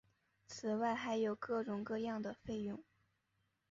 [0.47, 2.83] 此外还有各种各样的费用。